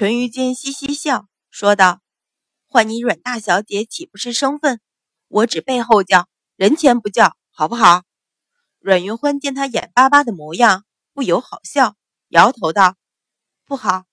[0.00, 2.00] 淳于坚嘻嘻笑，说道
[2.66, 4.80] ：“换你阮大小姐岂不是生分？
[5.28, 6.26] 我只背后叫，
[6.56, 8.04] 人前不叫，好不好？”
[8.80, 11.96] 阮云欢见他眼巴巴的模样，不由好笑，
[12.28, 12.96] 摇头道
[13.66, 14.06] ：“不好，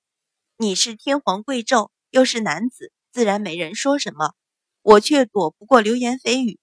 [0.57, 4.33] 你是天皇贵胄，又是男子，自然没人说什么。
[4.81, 6.59] 我却躲不过流言蜚语。”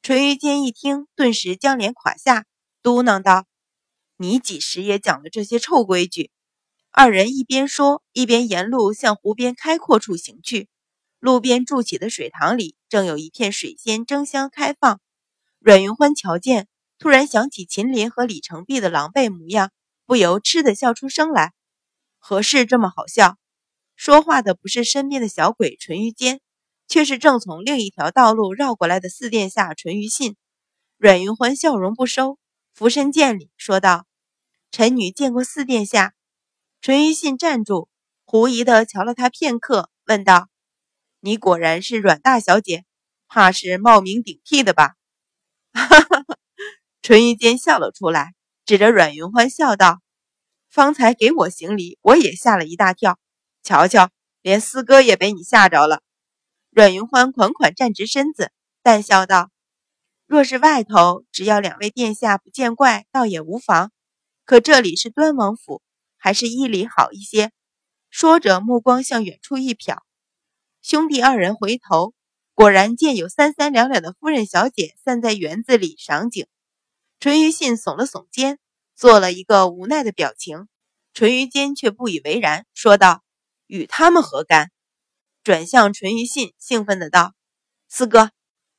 [0.00, 2.46] 淳于坚一听，顿时将脸垮下，
[2.80, 3.44] 嘟囔道
[4.16, 6.30] ：“你几时也讲了这些臭规矩？”
[7.00, 10.68] 二人一边说，一边沿路向湖边开阔处行去。
[11.20, 15.00] 路边筑起的水塘里，正有一片水仙争相开放。
[15.60, 16.66] 阮云欢瞧见。
[16.98, 19.70] 突然想起秦林和李成璧的狼狈模样，
[20.06, 21.52] 不由嗤地笑出声来。
[22.18, 23.36] 何事这么好笑？
[23.94, 26.40] 说话的不是身边的小鬼淳于坚，
[26.88, 30.34] 却是正从另一条道路绕过来的四殿下淳于信。
[30.96, 32.40] 阮云欢笑容不收，
[32.74, 34.04] 俯身见礼，说道
[34.72, 36.14] ：“臣女见过四殿下。”
[36.80, 37.88] 淳于信站住，
[38.24, 40.48] 狐疑地瞧了他片刻，问道
[41.20, 42.84] ：“你果然是阮大小姐？
[43.26, 44.94] 怕是冒名顶替的吧？”
[45.74, 46.38] 哈哈哈。
[47.02, 48.32] 淳于坚笑了出来，
[48.64, 50.00] 指着阮云欢笑道
[50.70, 53.18] ：“方才给我行礼，我也吓了一大跳。
[53.64, 56.02] 瞧瞧，连四哥也被你吓着了。”
[56.70, 59.50] 阮云欢款款站直身子，淡笑道
[60.28, 63.90] ：“若是外头，只要两位殿下不见怪，倒也无妨。
[64.44, 65.82] 可这里是端王府，
[66.18, 67.50] 还是依礼好一些。”
[68.10, 69.98] 说着，目光向远处一瞟，
[70.82, 72.14] 兄弟二人回头，
[72.54, 76.46] 果然见有三三两两的夫人小姐散在园子里赏景。
[77.20, 78.58] 淳于信耸了耸肩，
[78.94, 80.68] 做了一个无奈的表情。
[81.12, 83.24] 淳于坚却不以为然，说道
[83.66, 84.70] ：“与他们何干？”
[85.42, 87.34] 转向淳于信，兴奋的道
[87.88, 88.30] ：“四哥，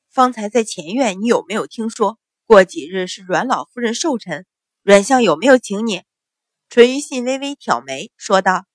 [0.10, 4.46] 方才在前院，你有没有听说过几日是阮老夫人寿辰？
[4.82, 6.04] 阮相有没有请你？”
[6.70, 8.68] 淳于信微微挑眉，说道：“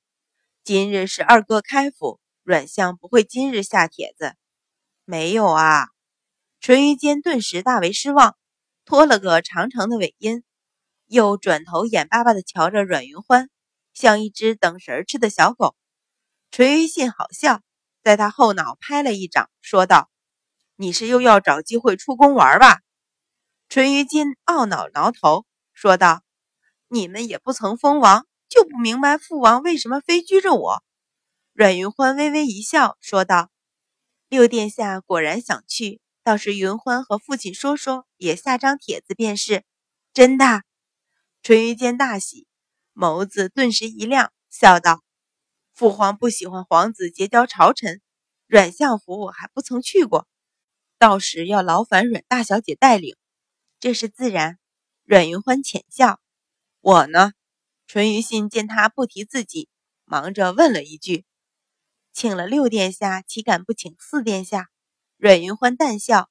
[0.65, 4.35] 今日是二哥开府，阮相不会今日下帖子。”
[5.07, 5.87] 没有啊！
[6.59, 8.37] 淳于坚顿时大为失望。
[8.85, 10.43] 拖了个长长的尾音，
[11.07, 13.49] 又转头眼巴巴地瞧着阮云欢，
[13.93, 15.77] 像一只等食儿吃的小狗。
[16.51, 17.61] 淳于信好笑，
[18.03, 20.11] 在他后脑拍了一掌，说道
[20.75, 22.81] ：“你是又要找机会出宫玩吧？”
[23.71, 26.23] 淳于金懊恼挠头，说道
[26.95, 30.83] ：“你们也不曾封王，就不明白父王为什么非拘着我？”
[31.53, 33.51] 阮云欢微微一笑，说道
[34.31, 39.63] ：“六殿下果然想去。”倒是云欢和父亲说说，也下张帖子便是。
[40.15, 40.63] 真的，
[41.43, 42.47] 淳于坚大喜，
[42.95, 45.03] 眸子顿时一亮，笑道
[45.75, 48.01] ：“父皇不喜欢皇子结交朝臣，
[48.47, 50.27] 阮相府我还不曾去过，
[50.99, 53.17] 到时要劳烦阮大小姐带领，
[53.79, 54.59] 这是自然。”
[55.05, 56.24] 阮云欢浅笑。
[56.85, 57.33] 我呢？
[57.87, 59.71] 淳于信见他不提自己，
[60.05, 61.25] 忙着问了一句
[62.13, 64.69] ：“请了六殿下，岂敢不请四殿下？”
[65.17, 66.29] 阮云欢淡笑，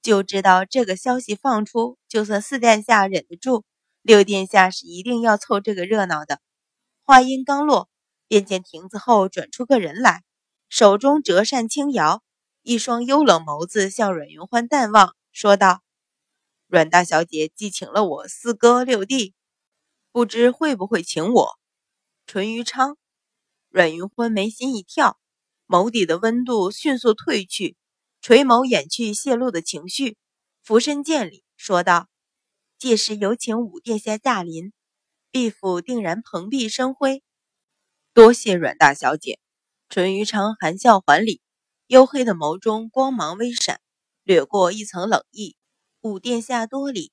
[0.00, 3.66] 就知道这个消息放出，就算四殿下忍得住，
[4.00, 6.40] 六殿下是一定要凑这个热闹的。
[7.04, 7.90] 话音刚落，
[8.26, 10.22] 便见亭子后转出个人来，
[10.70, 12.22] 手中折扇轻摇，
[12.62, 15.82] 一双幽冷眸子向阮云欢淡望，说道
[16.68, 19.34] ：“阮大小姐既请了我四哥六弟，
[20.12, 21.58] 不知会不会请我
[22.26, 22.96] 淳于昌？”
[23.70, 25.20] 阮云欢眉心一跳，
[25.66, 27.76] 眸底的温度迅速褪去。
[28.22, 30.18] 垂眸掩去泄露的情绪，
[30.62, 32.08] 俯身见礼，说道
[32.78, 34.74] ：“届时有请五殿下驾临，
[35.30, 37.22] 毕府定然蓬荜生辉。”
[38.12, 39.38] 多谢阮大小姐。
[39.88, 41.40] 淳于昌含笑还礼，
[41.88, 43.80] 黝黑的眸中光芒微闪，
[44.22, 45.56] 掠过一层冷意。
[46.02, 47.12] 五殿下多礼。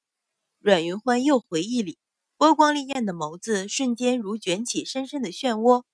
[0.60, 1.98] 阮云欢又回一礼，
[2.38, 5.86] 波光潋滟的眸子瞬间如卷起深深的漩涡，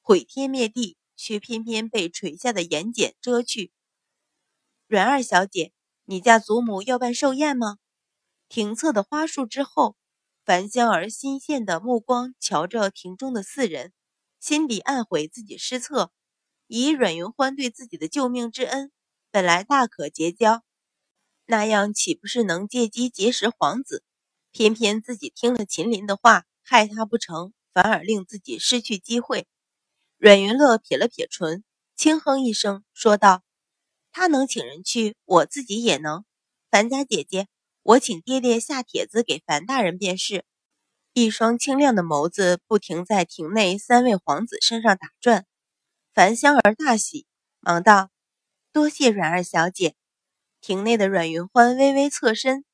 [0.00, 3.70] 毁天灭地，却偏偏被垂下的眼睑遮去。
[4.88, 5.72] 阮二小姐，
[6.04, 7.78] 你家祖母要办寿宴吗？
[8.48, 9.94] 庭侧的花树之后，
[10.44, 13.92] 樊香儿新鲜的目光瞧着庭中的四人，
[14.40, 16.10] 心底暗悔自己失策。
[16.66, 18.90] 以阮云欢对自己的救命之恩，
[19.30, 20.64] 本来大可结交，
[21.46, 24.02] 那样岂不是能借机结识皇子？
[24.52, 29.48] 偏偏自己听了秦林的话，害他不成，反而令自己失去机会。
[30.18, 31.64] 阮云乐撇了撇唇，
[31.96, 33.42] 轻哼一声，说道。
[34.12, 36.24] 他能请人去，我自己也能。
[36.70, 37.48] 樊家姐姐，
[37.82, 40.44] 我请爹爹下帖子给樊大人便是。
[41.14, 45.46] 一双清亮的眸子不停在庭内三位皇子身上打转。
[46.14, 47.26] 樊香儿大喜，
[47.60, 48.10] 忙道
[48.70, 49.94] ：“多谢阮二小姐。”
[50.60, 52.64] 庭内的阮云欢微微侧身，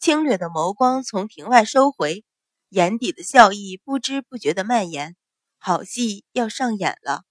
[0.00, 2.24] 轻掠的眸光从庭外收回，
[2.68, 5.16] 眼底的笑意不知不觉的蔓延。
[5.58, 7.22] 好戏要上演了。